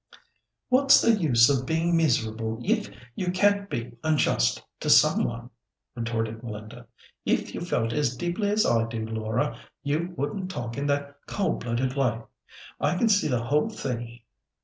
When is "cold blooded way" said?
11.27-12.19